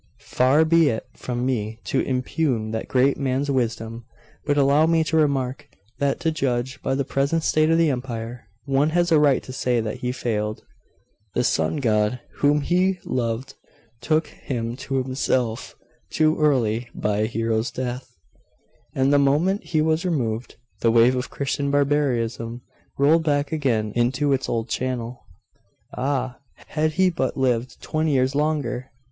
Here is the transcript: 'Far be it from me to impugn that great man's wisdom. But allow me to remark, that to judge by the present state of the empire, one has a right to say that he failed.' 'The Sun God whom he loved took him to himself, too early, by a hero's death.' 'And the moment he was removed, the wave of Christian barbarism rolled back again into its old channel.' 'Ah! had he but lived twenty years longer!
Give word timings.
'Far 0.17 0.65
be 0.65 0.89
it 0.89 1.05
from 1.15 1.45
me 1.45 1.77
to 1.83 1.99
impugn 2.01 2.71
that 2.71 2.87
great 2.87 3.17
man's 3.19 3.51
wisdom. 3.51 4.03
But 4.47 4.57
allow 4.57 4.87
me 4.87 5.03
to 5.03 5.15
remark, 5.15 5.67
that 5.99 6.19
to 6.21 6.31
judge 6.31 6.81
by 6.81 6.95
the 6.95 7.05
present 7.05 7.43
state 7.43 7.69
of 7.69 7.77
the 7.77 7.91
empire, 7.91 8.47
one 8.65 8.89
has 8.97 9.11
a 9.11 9.19
right 9.19 9.43
to 9.43 9.53
say 9.53 9.79
that 9.79 9.97
he 9.97 10.11
failed.' 10.11 10.63
'The 11.35 11.43
Sun 11.43 11.77
God 11.77 12.19
whom 12.37 12.61
he 12.61 12.97
loved 13.05 13.53
took 14.01 14.25
him 14.25 14.75
to 14.77 15.03
himself, 15.03 15.75
too 16.09 16.35
early, 16.39 16.89
by 16.95 17.17
a 17.19 17.25
hero's 17.27 17.69
death.' 17.69 18.11
'And 18.95 19.13
the 19.13 19.19
moment 19.19 19.65
he 19.65 19.83
was 19.83 20.03
removed, 20.03 20.55
the 20.79 20.89
wave 20.89 21.15
of 21.15 21.29
Christian 21.29 21.69
barbarism 21.69 22.63
rolled 22.97 23.23
back 23.23 23.51
again 23.51 23.93
into 23.95 24.33
its 24.33 24.49
old 24.49 24.67
channel.' 24.67 25.27
'Ah! 25.95 26.39
had 26.69 26.93
he 26.93 27.11
but 27.11 27.37
lived 27.37 27.79
twenty 27.83 28.13
years 28.13 28.33
longer! 28.33 28.89